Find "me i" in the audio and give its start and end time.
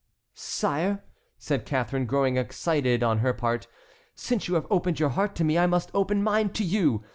5.43-5.67